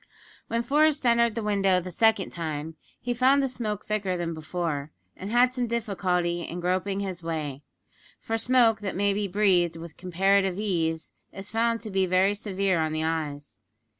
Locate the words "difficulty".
5.67-6.41